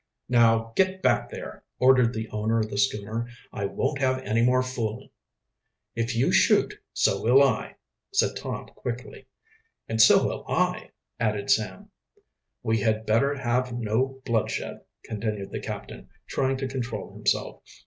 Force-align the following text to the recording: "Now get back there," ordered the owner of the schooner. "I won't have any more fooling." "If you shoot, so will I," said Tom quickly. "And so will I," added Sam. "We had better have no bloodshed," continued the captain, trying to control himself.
"Now 0.29 0.73
get 0.75 1.03
back 1.03 1.29
there," 1.29 1.63
ordered 1.77 2.11
the 2.11 2.27
owner 2.29 2.59
of 2.59 2.71
the 2.71 2.77
schooner. 2.79 3.27
"I 3.53 3.65
won't 3.67 3.99
have 3.99 4.17
any 4.23 4.41
more 4.43 4.63
fooling." 4.63 5.11
"If 5.95 6.15
you 6.15 6.31
shoot, 6.31 6.73
so 6.91 7.21
will 7.21 7.43
I," 7.43 7.75
said 8.11 8.35
Tom 8.35 8.65
quickly. 8.69 9.27
"And 9.87 10.01
so 10.01 10.25
will 10.25 10.45
I," 10.49 10.89
added 11.19 11.51
Sam. 11.51 11.91
"We 12.63 12.79
had 12.79 13.05
better 13.05 13.35
have 13.35 13.73
no 13.77 14.23
bloodshed," 14.25 14.81
continued 15.05 15.51
the 15.51 15.61
captain, 15.61 16.09
trying 16.25 16.57
to 16.57 16.67
control 16.67 17.13
himself. 17.13 17.61